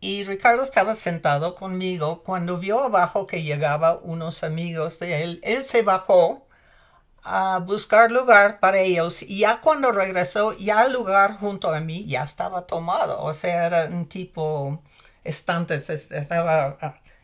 y 0.00 0.24
Ricardo 0.24 0.62
estaba 0.62 0.94
sentado 0.94 1.54
conmigo 1.54 2.22
cuando 2.22 2.58
vio 2.58 2.84
abajo 2.84 3.26
que 3.26 3.42
llegaba 3.42 3.98
unos 3.98 4.44
amigos 4.44 4.98
de 5.00 5.22
él. 5.22 5.40
Él 5.42 5.64
se 5.64 5.82
bajó 5.82 6.46
a 7.24 7.58
buscar 7.58 8.12
lugar 8.12 8.60
para 8.60 8.78
ellos 8.78 9.22
y 9.22 9.40
ya 9.40 9.60
cuando 9.60 9.92
regresó, 9.92 10.56
ya 10.56 10.84
el 10.84 10.92
lugar 10.92 11.38
junto 11.38 11.70
a 11.72 11.80
mí 11.80 12.06
ya 12.06 12.22
estaba 12.22 12.66
tomado, 12.66 13.20
o 13.20 13.32
sea, 13.32 13.66
era 13.66 13.86
un 13.86 14.08
tipo 14.08 14.82
estantes, 15.24 15.90
estaba, 15.90 16.78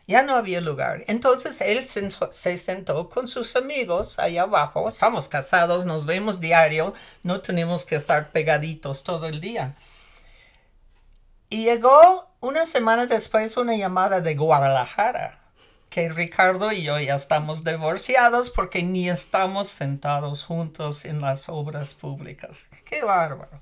ya 0.07 0.21
no 0.23 0.35
había 0.35 0.61
lugar. 0.61 1.03
Entonces 1.07 1.59
él 1.61 1.87
se 1.87 2.57
sentó 2.57 3.09
con 3.09 3.27
sus 3.27 3.55
amigos 3.55 4.19
allá 4.19 4.43
abajo, 4.43 4.89
estamos 4.89 5.29
casados, 5.29 5.85
nos 5.85 6.05
vemos 6.05 6.39
diario, 6.39 6.93
no 7.23 7.41
tenemos 7.41 7.85
que 7.85 7.95
estar 7.95 8.31
pegaditos 8.31 9.03
todo 9.03 9.27
el 9.27 9.39
día. 9.39 9.75
Y 11.49 11.63
llegó 11.65 12.29
una 12.39 12.65
semana 12.65 13.05
después 13.05 13.57
una 13.57 13.75
llamada 13.75 14.21
de 14.21 14.35
Guadalajara 14.35 15.45
que 15.89 16.09
Ricardo 16.09 16.73
y 16.73 16.83
yo 16.83 16.99
ya 16.99 17.15
estamos 17.15 17.63
divorciados 17.63 18.49
porque 18.49 18.83
ni 18.83 19.07
estamos 19.07 19.69
sentados 19.69 20.43
juntos 20.43 21.05
en 21.05 21.21
las 21.21 21.47
obras 21.47 21.93
públicas. 21.93 22.67
Qué 22.83 23.01
bárbaro. 23.01 23.61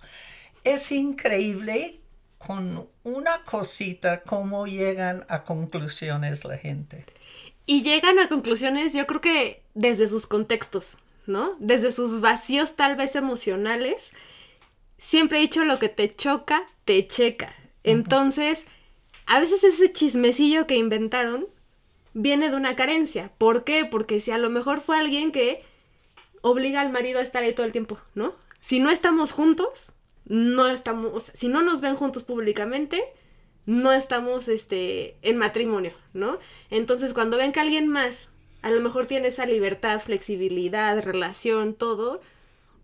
Es 0.63 0.91
increíble 0.91 1.99
con 2.39 2.87
una 3.03 3.43
cosita 3.43 4.21
cómo 4.21 4.65
llegan 4.65 5.25
a 5.29 5.43
conclusiones 5.43 6.43
la 6.43 6.57
gente. 6.57 7.05
Y 7.67 7.83
llegan 7.83 8.17
a 8.17 8.27
conclusiones 8.29 8.93
yo 8.93 9.05
creo 9.05 9.21
que 9.21 9.63
desde 9.75 10.09
sus 10.09 10.25
contextos, 10.25 10.97
¿no? 11.27 11.55
Desde 11.59 11.91
sus 11.91 12.19
vacíos 12.19 12.75
tal 12.75 12.95
vez 12.95 13.15
emocionales. 13.15 14.11
Siempre 14.97 15.37
he 15.37 15.41
dicho 15.41 15.65
lo 15.65 15.77
que 15.77 15.89
te 15.89 16.15
choca, 16.15 16.65
te 16.85 17.07
checa. 17.07 17.53
Entonces, 17.83 18.65
a 19.25 19.39
veces 19.39 19.63
ese 19.63 19.91
chismecillo 19.91 20.67
que 20.67 20.75
inventaron 20.75 21.47
viene 22.13 22.49
de 22.49 22.55
una 22.55 22.75
carencia. 22.75 23.31
¿Por 23.37 23.63
qué? 23.63 23.85
Porque 23.85 24.21
si 24.21 24.31
a 24.31 24.37
lo 24.37 24.49
mejor 24.49 24.81
fue 24.81 24.97
alguien 24.97 25.31
que 25.31 25.63
obliga 26.41 26.81
al 26.81 26.91
marido 26.91 27.19
a 27.19 27.23
estar 27.23 27.43
ahí 27.43 27.53
todo 27.53 27.65
el 27.65 27.71
tiempo, 27.71 27.97
¿no? 28.15 28.35
Si 28.59 28.79
no 28.79 28.91
estamos 28.91 29.31
juntos, 29.31 29.91
no 30.25 30.67
estamos, 30.67 31.31
si 31.33 31.47
no 31.47 31.61
nos 31.61 31.81
ven 31.81 31.95
juntos 31.95 32.23
públicamente, 32.23 33.03
no 33.65 33.91
estamos 33.91 34.47
este 34.47 35.17
en 35.21 35.37
matrimonio, 35.37 35.93
¿no? 36.13 36.37
Entonces, 36.69 37.13
cuando 37.13 37.37
ven 37.37 37.51
que 37.51 37.59
alguien 37.59 37.87
más 37.87 38.29
a 38.61 38.71
lo 38.71 38.79
mejor 38.79 39.05
tiene 39.05 39.27
esa 39.27 39.45
libertad, 39.45 39.99
flexibilidad, 39.99 41.01
relación, 41.01 41.73
todo, 41.73 42.21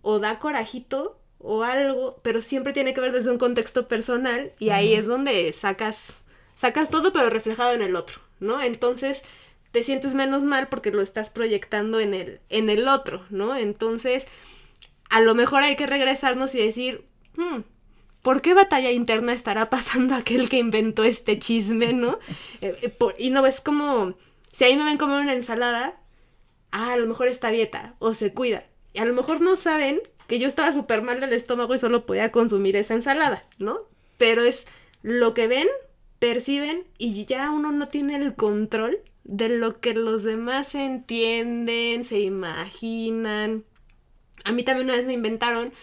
o 0.01 0.19
da 0.19 0.39
corajito 0.39 1.18
o 1.39 1.63
algo, 1.63 2.19
pero 2.21 2.41
siempre 2.41 2.73
tiene 2.73 2.93
que 2.93 3.01
ver 3.01 3.11
desde 3.11 3.31
un 3.31 3.37
contexto 3.37 3.87
personal 3.87 4.51
y 4.59 4.69
ahí 4.69 4.93
es 4.93 5.07
donde 5.07 5.51
sacas 5.53 6.19
sacas 6.55 6.89
todo 6.89 7.13
pero 7.13 7.29
reflejado 7.29 7.73
en 7.73 7.81
el 7.81 7.95
otro, 7.95 8.19
¿no? 8.39 8.61
Entonces 8.61 9.21
te 9.71 9.83
sientes 9.83 10.13
menos 10.13 10.43
mal 10.43 10.67
porque 10.67 10.91
lo 10.91 11.01
estás 11.01 11.29
proyectando 11.29 11.99
en 11.99 12.13
el, 12.13 12.41
en 12.49 12.69
el 12.69 12.87
otro, 12.87 13.25
¿no? 13.29 13.55
Entonces, 13.55 14.25
a 15.09 15.21
lo 15.21 15.35
mejor 15.35 15.63
hay 15.63 15.75
que 15.75 15.87
regresarnos 15.87 16.53
y 16.55 16.65
decir, 16.65 17.05
hmm, 17.35 17.59
¿por 18.21 18.41
qué 18.41 18.53
batalla 18.53 18.91
interna 18.91 19.33
estará 19.33 19.69
pasando 19.69 20.15
aquel 20.15 20.49
que 20.49 20.57
inventó 20.57 21.03
este 21.03 21.39
chisme, 21.39 21.93
¿no? 21.93 22.19
Eh, 22.61 22.77
eh, 22.81 22.97
y 23.17 23.29
no 23.29 23.41
ves 23.41 23.61
como, 23.61 24.15
si 24.51 24.65
ahí 24.65 24.75
me 24.75 24.83
ven 24.83 24.97
comer 24.97 25.21
una 25.21 25.33
ensalada, 25.33 25.97
ah, 26.71 26.93
a 26.93 26.97
lo 26.97 27.07
mejor 27.07 27.27
está 27.27 27.51
dieta 27.51 27.95
o 27.99 28.13
se 28.13 28.33
cuida. 28.33 28.63
Y 28.93 28.99
a 28.99 29.05
lo 29.05 29.13
mejor 29.13 29.39
no 29.39 29.55
saben 29.55 30.01
que 30.29 30.39
yo 30.39 30.47
estaba 30.47 30.71
súper 30.71 31.01
mal 31.01 31.19
del 31.19 31.33
estómago 31.33 31.75
y 31.75 31.79
solo 31.79 32.05
podía 32.05 32.31
consumir 32.31 32.77
esa 32.77 32.93
ensalada, 32.93 33.41
¿no? 33.57 33.81
Pero 34.17 34.43
es 34.43 34.65
lo 35.01 35.33
que 35.33 35.47
ven 35.47 35.67
perciben 36.19 36.85
y 36.97 37.25
ya 37.25 37.49
uno 37.49 37.71
no 37.71 37.87
tiene 37.87 38.15
el 38.15 38.35
control 38.35 38.99
de 39.23 39.49
lo 39.49 39.79
que 39.79 39.93
los 39.93 40.23
demás 40.23 40.75
entienden, 40.75 42.03
se 42.03 42.19
imaginan. 42.19 43.63
A 44.43 44.51
mí 44.51 44.63
también 44.63 44.87
una 44.87 44.97
vez 44.97 45.05
me 45.05 45.13
inventaron, 45.13 45.73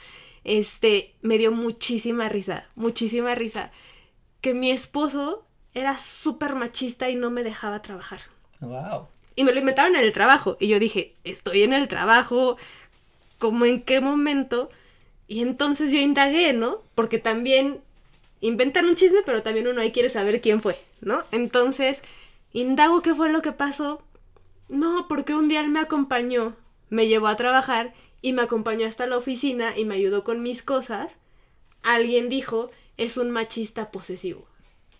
este, 0.44 1.14
me 1.22 1.38
dio 1.38 1.50
muchísima 1.50 2.28
risa, 2.28 2.66
muchísima 2.76 3.34
risa, 3.34 3.72
que 4.40 4.54
mi 4.54 4.70
esposo 4.70 5.44
era 5.74 5.98
súper 5.98 6.54
machista 6.54 7.10
y 7.10 7.16
no 7.16 7.30
me 7.30 7.42
dejaba 7.42 7.82
trabajar. 7.82 8.20
Wow. 8.60 9.08
Y 9.34 9.44
me 9.44 9.52
lo 9.52 9.60
inventaron 9.60 9.94
en 9.96 10.02
el 10.02 10.12
trabajo. 10.12 10.56
Y 10.58 10.68
yo 10.68 10.78
dije, 10.78 11.14
estoy 11.24 11.62
en 11.62 11.74
el 11.74 11.88
trabajo, 11.88 12.56
¿cómo 13.38 13.64
en 13.64 13.83
qué 13.83 14.00
momento? 14.00 14.71
Y 15.28 15.43
entonces 15.43 15.93
yo 15.93 15.99
indagué, 15.99 16.52
¿no? 16.52 16.83
Porque 16.95 17.19
también 17.19 17.81
inventan 18.40 18.87
un 18.87 18.95
chisme, 18.95 19.21
pero 19.25 19.43
también 19.43 19.66
uno 19.69 19.81
ahí 19.81 19.93
quiere 19.93 20.11
saber 20.11 20.40
quién 20.40 20.61
fue, 20.61 20.78
¿no? 21.00 21.25
Entonces, 21.33 22.00
indago 22.52 23.02
qué 23.02 23.14
fue 23.14 23.31
lo 23.31 23.43
que 23.43 23.52
pasó. 23.52 24.02
No, 24.69 25.07
porque 25.09 25.35
un 25.35 25.49
día 25.49 25.61
él 25.61 25.69
me 25.69 25.81
acompañó, 25.81 26.57
me 26.90 27.09
llevó 27.09 27.28
a 27.28 27.37
trabajar 27.37 27.95
y 28.23 28.33
me 28.33 28.43
acompañó 28.43 28.87
hasta 28.87 29.07
la 29.07 29.19
oficina 29.19 29.76
y 29.76 29.85
me 29.85 29.95
ayudó 29.95 30.25
con 30.25 30.43
mis 30.43 30.62
cosas. 30.62 31.11
Alguien 31.83 32.28
dijo, 32.28 32.71
es 32.97 33.16
un 33.16 33.31
machista 33.31 33.90
posesivo, 33.90 34.47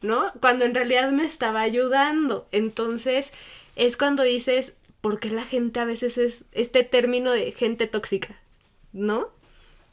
¿no? 0.03 0.33
Cuando 0.41 0.65
en 0.65 0.75
realidad 0.75 1.11
me 1.11 1.25
estaba 1.25 1.63
ayudando. 1.63 2.47
Entonces, 2.53 3.31
es 3.75 3.97
cuando 3.97 4.23
dices, 4.23 4.73
¿por 5.07 5.21
qué 5.21 5.31
la 5.31 5.45
gente 5.45 5.79
a 5.79 5.85
veces 5.85 6.19
es 6.19 6.43
este 6.51 6.83
término 6.83 7.31
de 7.31 7.53
gente 7.53 7.87
tóxica? 7.87 8.41
¿No? 8.93 9.29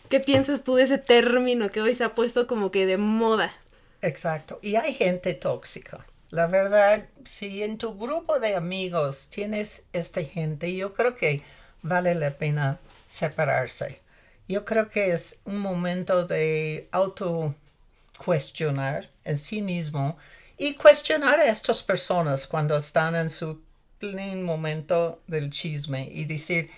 ¿Qué 0.10 0.20
piensas 0.20 0.64
tú 0.64 0.74
de 0.74 0.86
ese 0.86 0.98
término 0.98 1.70
que 1.70 1.82
hoy 1.82 1.94
se 1.94 2.04
ha 2.04 2.16
puesto 2.16 2.48
como 2.48 2.72
que 2.72 2.88
de 2.88 2.98
moda? 2.98 3.54
Exacto. 4.02 4.58
Y 4.64 4.76
hay 4.76 4.96
gente 4.96 5.36
tóxica. 5.36 6.04
La 6.32 6.48
verdad, 6.48 7.06
si 7.26 7.62
en 7.62 7.78
tu 7.78 7.96
grupo 7.96 8.40
de 8.40 8.56
amigos 8.56 9.30
tienes 9.30 9.84
esta 9.94 10.24
gente, 10.24 10.76
yo 10.76 10.94
creo 10.94 11.14
que 11.14 11.44
vale 11.84 12.16
la 12.16 12.36
pena 12.36 12.80
separarse. 13.08 14.02
Yo 14.48 14.66
creo 14.66 14.90
que 14.90 15.12
es 15.12 15.38
un 15.46 15.60
momento 15.60 16.26
de 16.26 16.88
auto 16.92 17.54
cuestionar 18.18 19.12
en 19.26 19.38
sí 19.38 19.62
mismo 19.62 20.18
y 20.58 20.74
cuestionar 20.74 21.40
a 21.40 21.50
estas 21.50 21.84
personas 21.84 22.48
cuando 22.48 22.76
están 22.78 23.14
en 23.14 23.30
su 23.30 23.62
momento 24.44 25.22
del 25.28 25.50
chisme 25.50 26.10
y 26.12 26.26
decir, 26.26 26.70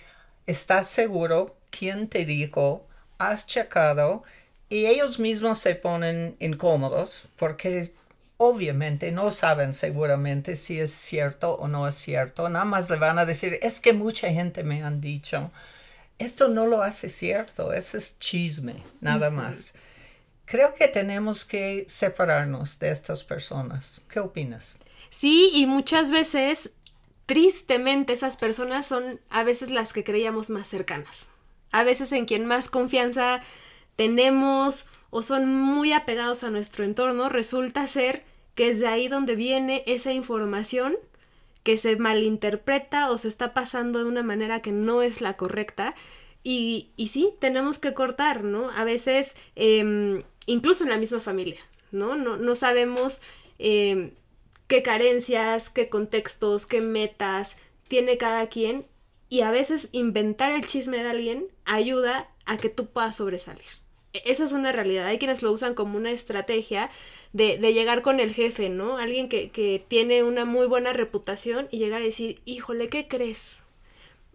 ¿estás 0.46 0.88
seguro 0.88 1.56
quién 1.70 2.08
te 2.08 2.24
dijo 2.24 2.86
has 3.18 3.46
checado 3.46 4.22
y 4.68 4.86
ellos 4.86 5.18
mismos 5.18 5.58
se 5.58 5.74
ponen 5.74 6.36
incómodos 6.38 7.24
porque 7.36 7.92
obviamente 8.36 9.12
no 9.12 9.30
saben 9.30 9.72
seguramente 9.72 10.56
si 10.56 10.78
es 10.80 10.92
cierto 10.92 11.54
o 11.54 11.68
no 11.68 11.88
es 11.88 11.94
cierto. 11.94 12.48
Nada 12.48 12.64
más 12.64 12.90
le 12.90 12.96
van 12.96 13.18
a 13.18 13.24
decir, 13.26 13.58
es 13.62 13.80
que 13.80 13.92
mucha 13.92 14.28
gente 14.28 14.62
me 14.62 14.82
han 14.82 15.00
dicho, 15.00 15.50
esto 16.18 16.48
no 16.48 16.66
lo 16.66 16.82
hace 16.82 17.08
cierto, 17.08 17.72
ese 17.72 17.98
es 17.98 18.18
chisme, 18.18 18.82
nada 19.00 19.30
más. 19.30 19.74
Creo 20.44 20.74
que 20.74 20.88
tenemos 20.88 21.44
que 21.44 21.86
separarnos 21.88 22.78
de 22.78 22.90
estas 22.90 23.24
personas. 23.24 24.00
¿Qué 24.08 24.20
opinas? 24.20 24.76
Sí, 25.10 25.50
y 25.54 25.66
muchas 25.66 26.10
veces, 26.10 26.70
tristemente, 27.26 28.12
esas 28.12 28.36
personas 28.36 28.86
son 28.86 29.20
a 29.30 29.44
veces 29.44 29.70
las 29.70 29.92
que 29.92 30.04
creíamos 30.04 30.50
más 30.50 30.66
cercanas 30.68 31.26
a 31.76 31.84
veces 31.84 32.12
en 32.12 32.24
quien 32.24 32.46
más 32.46 32.70
confianza 32.70 33.42
tenemos 33.96 34.86
o 35.10 35.22
son 35.22 35.46
muy 35.46 35.92
apegados 35.92 36.42
a 36.42 36.50
nuestro 36.50 36.84
entorno, 36.84 37.28
resulta 37.28 37.86
ser 37.86 38.24
que 38.54 38.68
es 38.68 38.78
de 38.78 38.88
ahí 38.88 39.08
donde 39.08 39.36
viene 39.36 39.82
esa 39.86 40.12
información 40.12 40.96
que 41.62 41.76
se 41.76 41.96
malinterpreta 41.96 43.10
o 43.10 43.18
se 43.18 43.28
está 43.28 43.52
pasando 43.52 43.98
de 43.98 44.06
una 44.06 44.22
manera 44.22 44.60
que 44.60 44.72
no 44.72 45.02
es 45.02 45.20
la 45.20 45.34
correcta 45.34 45.94
Y, 46.42 46.92
y 46.96 47.08
sí, 47.08 47.34
tenemos 47.40 47.78
que 47.80 47.92
cortar, 47.92 48.44
¿no? 48.44 48.70
A 48.70 48.84
veces, 48.84 49.34
em, 49.56 50.22
incluso 50.46 50.84
en 50.84 50.90
la 50.90 50.96
misma 50.98 51.20
familia, 51.20 51.60
¿no? 51.90 52.14
No, 52.14 52.36
no 52.36 52.54
sabemos 52.54 53.20
em, 53.58 54.12
qué 54.66 54.82
carencias, 54.82 55.70
qué 55.70 55.88
contextos, 55.88 56.66
qué 56.66 56.80
metas 56.80 57.56
tiene 57.88 58.18
cada 58.18 58.48
quien. 58.48 58.86
Y 59.28 59.40
a 59.40 59.50
veces 59.50 59.88
inventar 59.92 60.52
el 60.52 60.66
chisme 60.66 61.02
de 61.02 61.08
alguien 61.08 61.48
ayuda 61.64 62.30
a 62.44 62.56
que 62.56 62.68
tú 62.68 62.86
puedas 62.86 63.16
sobresalir. 63.16 63.66
E, 64.12 64.22
esa 64.26 64.44
es 64.44 64.52
una 64.52 64.72
realidad. 64.72 65.06
Hay 65.06 65.18
quienes 65.18 65.42
lo 65.42 65.52
usan 65.52 65.74
como 65.74 65.96
una 65.96 66.12
estrategia 66.12 66.90
de, 67.32 67.58
de 67.58 67.74
llegar 67.74 68.02
con 68.02 68.20
el 68.20 68.32
jefe, 68.32 68.68
¿no? 68.68 68.98
Alguien 68.98 69.28
que, 69.28 69.50
que, 69.50 69.84
tiene 69.86 70.22
una 70.22 70.44
muy 70.44 70.66
buena 70.66 70.92
reputación 70.92 71.68
y 71.70 71.78
llegar 71.78 72.02
a 72.02 72.04
decir, 72.04 72.40
híjole, 72.44 72.88
¿qué 72.88 73.08
crees? 73.08 73.56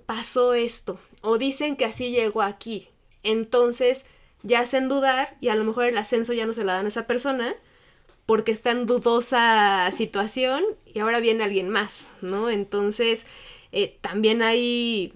Pasó 0.05 0.53
esto. 0.53 0.99
O 1.21 1.37
dicen 1.37 1.77
que 1.77 1.85
así 1.85 2.11
llegó 2.11 2.41
aquí. 2.41 2.89
Entonces 3.23 4.03
ya 4.43 4.61
hacen 4.61 4.89
dudar 4.89 5.37
y 5.39 5.49
a 5.49 5.55
lo 5.55 5.63
mejor 5.63 5.85
el 5.85 5.97
ascenso 5.97 6.33
ya 6.33 6.45
no 6.45 6.53
se 6.53 6.63
lo 6.63 6.71
dan 6.71 6.85
a 6.85 6.89
esa 6.89 7.07
persona 7.07 7.55
porque 8.25 8.51
está 8.51 8.71
en 8.71 8.85
dudosa 8.85 9.91
situación 9.95 10.63
y 10.85 10.99
ahora 10.99 11.19
viene 11.19 11.43
alguien 11.43 11.69
más, 11.69 12.05
¿no? 12.21 12.49
Entonces 12.49 13.25
eh, 13.71 13.97
también 14.01 14.41
hay 14.41 15.13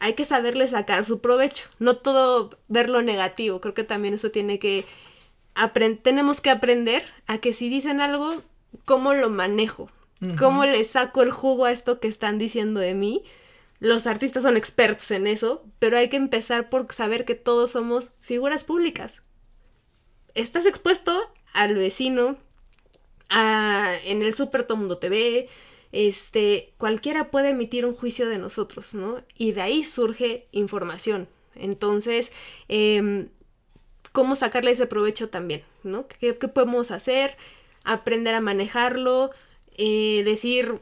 hay 0.00 0.14
que 0.14 0.24
saberle 0.24 0.68
sacar 0.68 1.06
su 1.06 1.20
provecho, 1.20 1.68
no 1.78 1.96
todo 1.96 2.58
verlo 2.68 3.00
negativo, 3.00 3.60
creo 3.60 3.74
que 3.74 3.84
también 3.84 4.14
eso 4.14 4.30
tiene 4.30 4.58
que 4.58 4.84
tenemos 6.02 6.40
que 6.40 6.50
aprender 6.50 7.04
a 7.26 7.38
que 7.38 7.54
si 7.54 7.68
dicen 7.68 8.00
algo, 8.00 8.42
¿cómo 8.84 9.14
lo 9.14 9.30
manejo? 9.30 9.88
¿Cómo 10.38 10.64
le 10.64 10.82
saco 10.84 11.22
el 11.22 11.30
jugo 11.30 11.66
a 11.66 11.72
esto 11.72 12.00
que 12.00 12.08
están 12.08 12.38
diciendo 12.38 12.80
de 12.80 12.94
mí? 12.94 13.22
Los 13.78 14.06
artistas 14.06 14.42
son 14.42 14.56
expertos 14.56 15.10
en 15.10 15.26
eso, 15.26 15.62
pero 15.78 15.98
hay 15.98 16.08
que 16.08 16.16
empezar 16.16 16.70
por 16.70 16.90
saber 16.94 17.26
que 17.26 17.34
todos 17.34 17.72
somos 17.72 18.12
figuras 18.20 18.64
públicas. 18.64 19.20
Estás 20.34 20.64
expuesto 20.64 21.30
al 21.54 21.74
vecino, 21.74 22.36
a, 23.30 23.94
en 24.04 24.22
el 24.22 24.34
Super 24.34 24.64
Todo 24.64 24.76
Mundo 24.76 24.98
TV, 24.98 25.48
este, 25.92 26.74
cualquiera 26.76 27.30
puede 27.30 27.50
emitir 27.50 27.86
un 27.86 27.94
juicio 27.94 28.28
de 28.28 28.36
nosotros, 28.38 28.92
¿no? 28.92 29.22
Y 29.38 29.52
de 29.52 29.62
ahí 29.62 29.82
surge 29.82 30.48
información. 30.52 31.28
Entonces, 31.54 32.30
eh, 32.68 33.28
¿cómo 34.12 34.36
sacarle 34.36 34.72
ese 34.72 34.86
provecho 34.86 35.28
también, 35.30 35.62
¿no? 35.82 36.06
¿Qué, 36.06 36.36
qué 36.36 36.48
podemos 36.48 36.90
hacer? 36.90 37.36
Aprender 37.84 38.34
a 38.34 38.40
manejarlo, 38.40 39.30
eh, 39.76 40.22
decir, 40.24 40.80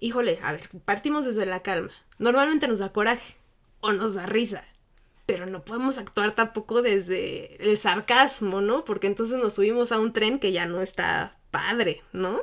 híjole, 0.00 0.38
a 0.42 0.52
ver, 0.52 0.68
partimos 0.84 1.24
desde 1.24 1.46
la 1.46 1.62
calma. 1.62 1.92
Normalmente 2.18 2.68
nos 2.68 2.78
da 2.78 2.92
coraje 2.92 3.36
o 3.80 3.92
nos 3.92 4.14
da 4.14 4.26
risa, 4.26 4.64
pero 5.28 5.44
no 5.44 5.62
podemos 5.62 5.98
actuar 5.98 6.32
tampoco 6.32 6.80
desde 6.80 7.62
el 7.62 7.76
sarcasmo, 7.76 8.62
¿no? 8.62 8.86
Porque 8.86 9.06
entonces 9.06 9.36
nos 9.36 9.52
subimos 9.52 9.92
a 9.92 10.00
un 10.00 10.14
tren 10.14 10.38
que 10.38 10.52
ya 10.52 10.64
no 10.64 10.80
está 10.80 11.36
padre, 11.50 12.00
¿no? 12.14 12.40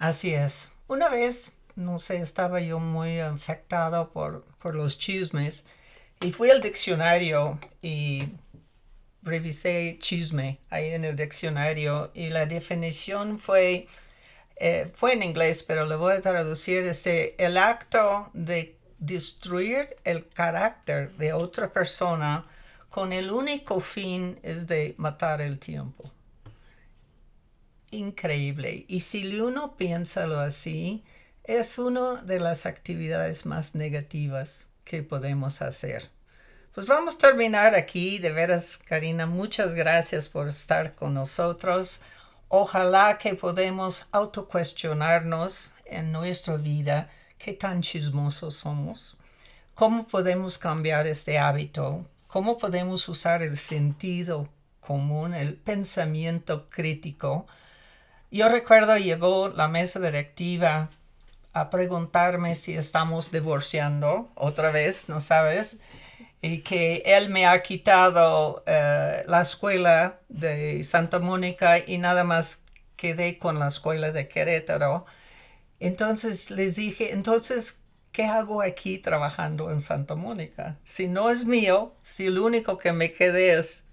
Así 0.00 0.34
es. 0.34 0.72
Una 0.88 1.08
vez, 1.08 1.52
no 1.76 2.00
sé, 2.00 2.16
estaba 2.16 2.60
yo 2.60 2.80
muy 2.80 3.20
afectado 3.20 4.10
por, 4.10 4.44
por 4.58 4.74
los 4.74 4.98
chismes 4.98 5.64
y 6.20 6.32
fui 6.32 6.50
al 6.50 6.60
diccionario 6.60 7.60
y 7.82 8.24
revisé 9.22 9.96
chisme 10.00 10.58
ahí 10.70 10.90
en 10.90 11.04
el 11.04 11.14
diccionario 11.14 12.10
y 12.14 12.30
la 12.30 12.46
definición 12.46 13.38
fue, 13.38 13.86
eh, 14.56 14.90
fue 14.92 15.12
en 15.12 15.22
inglés, 15.22 15.62
pero 15.62 15.86
le 15.86 15.94
voy 15.94 16.14
a 16.14 16.20
traducir, 16.20 16.82
este, 16.82 17.40
el 17.44 17.56
acto 17.58 18.28
de 18.32 18.81
destruir 19.02 19.96
el 20.04 20.28
carácter 20.28 21.12
de 21.16 21.32
otra 21.32 21.72
persona 21.72 22.44
con 22.88 23.12
el 23.12 23.30
único 23.30 23.80
fin 23.80 24.38
es 24.42 24.66
de 24.66 24.94
matar 24.96 25.40
el 25.40 25.58
tiempo 25.58 26.10
increíble. 27.92 28.84
Y 28.88 29.00
si 29.00 29.40
uno 29.40 29.76
piensa 29.76 30.24
así, 30.42 31.04
es 31.44 31.78
una 31.78 32.16
de 32.22 32.40
las 32.40 32.66
actividades 32.66 33.46
más 33.46 33.74
negativas 33.74 34.68
que 34.84 35.02
podemos 35.02 35.62
hacer. 35.62 36.10
Pues 36.74 36.86
vamos 36.86 37.14
a 37.14 37.18
terminar 37.18 37.74
aquí. 37.74 38.18
De 38.18 38.32
veras, 38.32 38.78
Karina, 38.78 39.26
muchas 39.26 39.74
gracias 39.74 40.28
por 40.28 40.48
estar 40.48 40.94
con 40.94 41.14
nosotros. 41.14 42.00
Ojalá 42.48 43.18
que 43.18 43.34
podamos 43.34 44.06
autocuestionarnos 44.10 45.72
en 45.84 46.12
nuestra 46.12 46.56
vida 46.56 47.10
qué 47.42 47.52
tan 47.52 47.82
chismosos 47.82 48.54
somos, 48.54 49.16
cómo 49.74 50.06
podemos 50.06 50.58
cambiar 50.58 51.06
este 51.06 51.38
hábito, 51.38 52.06
cómo 52.28 52.56
podemos 52.58 53.08
usar 53.08 53.42
el 53.42 53.56
sentido 53.56 54.48
común, 54.80 55.34
el 55.34 55.54
pensamiento 55.54 56.68
crítico 56.68 57.46
yo 58.32 58.48
recuerdo 58.48 58.96
llegó 58.96 59.50
la 59.50 59.68
mesa 59.68 60.00
directiva 60.00 60.88
a 61.52 61.68
preguntarme 61.68 62.54
si 62.54 62.74
estamos 62.74 63.30
divorciando 63.30 64.30
otra 64.36 64.70
vez, 64.70 65.10
¿no 65.10 65.20
sabes? 65.20 65.76
Y 66.40 66.60
que 66.60 67.02
él 67.04 67.28
me 67.28 67.46
ha 67.46 67.60
quitado 67.60 68.62
eh, 68.64 69.22
la 69.26 69.42
escuela 69.42 70.20
de 70.30 70.82
Santa 70.82 71.18
Mónica 71.18 71.76
y 71.78 71.98
nada 71.98 72.24
más 72.24 72.62
quedé 72.96 73.36
con 73.36 73.58
la 73.58 73.68
escuela 73.68 74.12
de 74.12 74.26
Querétaro. 74.28 75.04
Entonces 75.82 76.52
les 76.52 76.76
dije, 76.76 77.12
entonces, 77.12 77.80
¿qué 78.12 78.22
hago 78.22 78.62
aquí 78.62 78.98
trabajando 78.98 79.68
en 79.72 79.80
Santa 79.80 80.14
Mónica? 80.14 80.78
Si 80.84 81.08
no 81.08 81.28
es 81.28 81.44
mío, 81.44 81.96
si 82.04 82.28
lo 82.28 82.44
único 82.44 82.78
que 82.78 82.92
me 82.92 83.10
quedé 83.10 83.58
es 83.58 83.84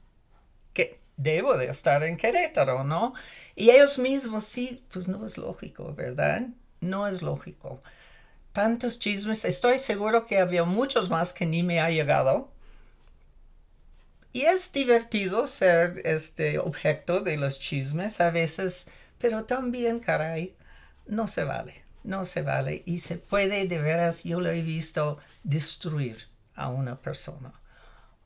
que 0.71 0.99
debo 1.17 1.57
de 1.57 1.65
estar 1.65 2.03
en 2.03 2.15
Querétaro, 2.15 2.83
¿no? 2.83 3.15
Y 3.55 3.71
ellos 3.71 3.97
mismos, 3.97 4.43
sí, 4.43 4.85
pues 4.93 5.07
no 5.07 5.25
es 5.25 5.39
lógico, 5.39 5.95
¿verdad? 5.95 6.49
No 6.79 7.07
es 7.07 7.23
lógico. 7.23 7.81
Tantos 8.53 8.99
chismes, 8.99 9.43
estoy 9.43 9.79
seguro 9.79 10.27
que 10.27 10.37
había 10.37 10.65
muchos 10.65 11.09
más 11.09 11.33
que 11.33 11.47
ni 11.47 11.63
me 11.63 11.81
ha 11.81 11.89
llegado. 11.89 12.51
Y 14.31 14.41
es 14.43 14.71
divertido 14.71 15.47
ser 15.47 16.03
este 16.05 16.59
objeto 16.59 17.21
de 17.21 17.37
los 17.37 17.59
chismes 17.59 18.21
a 18.21 18.29
veces, 18.29 18.91
pero 19.17 19.45
también, 19.45 19.97
caray, 19.97 20.53
no 21.09 21.27
se 21.27 21.43
vale, 21.43 21.83
no 22.03 22.23
se 22.23 22.41
vale. 22.41 22.83
Y 22.85 22.99
se 22.99 23.17
puede, 23.17 23.67
de 23.67 23.79
veras, 23.79 24.23
yo 24.23 24.39
lo 24.39 24.49
he 24.49 24.61
visto, 24.61 25.17
destruir 25.43 26.27
a 26.55 26.69
una 26.69 26.95
persona 26.95 27.53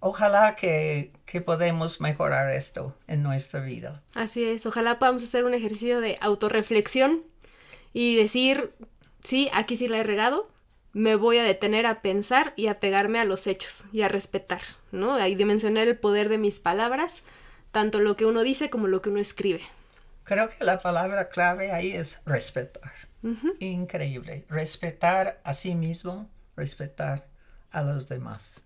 ojalá 0.06 0.58
que, 0.58 1.14
que 1.26 1.40
podamos 1.40 2.02
mejorar 2.02 2.50
esto 2.50 2.94
en 3.08 3.24
nuestra 3.24 3.62
vida. 3.62 4.04
Así 4.16 4.44
es, 4.44 4.66
ojalá 4.66 5.00
podamos 5.00 5.24
hacer 5.24 5.46
un 5.46 5.54
ejercicio 5.54 6.02
de 6.02 6.18
autorreflexión 6.20 7.24
y 7.94 8.18
decir, 8.18 8.74
sí, 9.24 9.50
aquí 9.54 9.78
sí 9.78 9.88
la 9.88 10.00
he 10.00 10.04
regado, 10.04 10.50
me 10.92 11.16
voy 11.16 11.38
a 11.38 11.44
detener 11.44 11.86
a 11.86 12.02
pensar 12.02 12.54
y 12.58 12.68
a 12.68 12.82
pegarme 12.82 13.20
a 13.20 13.24
los 13.24 13.48
hechos 13.48 13.86
y 13.94 14.02
a 14.02 14.10
respetar, 14.10 14.62
¿no? 14.92 15.26
Y 15.26 15.36
dimensionar 15.36 15.88
el 15.88 15.98
poder 15.98 16.28
de 16.28 16.38
mis 16.38 16.60
palabras, 16.60 17.22
tanto 17.72 18.02
lo 18.02 18.18
que 18.18 18.26
uno 18.26 18.42
dice 18.42 18.70
como 18.70 18.88
lo 18.88 19.02
que 19.02 19.10
uno 19.10 19.22
escribe. 19.22 19.62
Creo 20.24 20.50
que 20.50 20.64
la 20.64 20.80
palabra 20.80 21.30
clave 21.30 21.72
ahí 21.72 21.92
es 21.92 22.20
respetar. 22.26 22.94
Increíble. 23.60 24.46
Respetar 24.50 25.40
a 25.44 25.54
sí 25.54 25.76
mismo, 25.76 26.30
respetar 26.56 27.26
a 27.72 27.82
los 27.82 28.08
demás. 28.08 28.64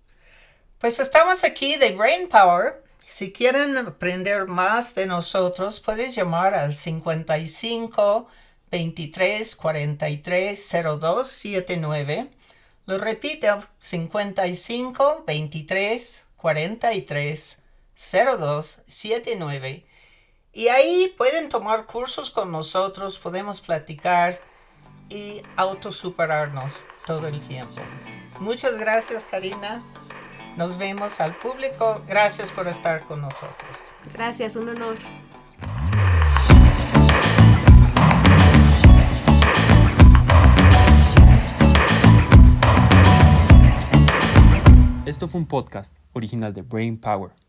Pues 0.79 0.99
estamos 0.99 1.43
aquí 1.43 1.75
de 1.77 1.91
Brain 1.91 2.29
Power. 2.29 2.83
Si 3.03 3.31
quieren 3.31 3.77
aprender 3.77 4.47
más 4.47 4.93
de 4.93 5.05
nosotros, 5.05 5.79
puedes 5.79 6.13
llamar 6.13 6.53
al 6.53 6.75
55 6.75 8.27
23 8.69 9.55
43 9.55 10.71
02 10.99 11.27
79. 11.27 12.29
Lo 12.85 12.97
repito, 12.97 13.63
55 13.79 15.23
23 15.25 16.25
43 16.35 17.57
02 18.01 18.79
79. 18.85 19.85
Y 20.57 20.69
ahí 20.69 21.13
pueden 21.15 21.49
tomar 21.49 21.85
cursos 21.85 22.31
con 22.31 22.51
nosotros, 22.51 23.19
podemos 23.19 23.61
platicar 23.61 24.39
y 25.07 25.43
autosuperarnos 25.55 26.83
todo 27.05 27.27
el 27.27 27.39
tiempo. 27.39 27.79
Muchas 28.39 28.79
gracias, 28.79 29.23
Karina. 29.23 29.83
Nos 30.55 30.79
vemos 30.79 31.19
al 31.19 31.35
público. 31.35 32.01
Gracias 32.07 32.51
por 32.51 32.67
estar 32.67 33.05
con 33.05 33.21
nosotros. 33.21 33.69
Gracias, 34.11 34.55
un 34.55 34.69
honor. 34.69 34.97
Esto 45.05 45.27
fue 45.27 45.39
un 45.39 45.47
podcast 45.47 45.95
original 46.13 46.51
de 46.51 46.63
Brain 46.63 46.99
Power. 46.99 47.46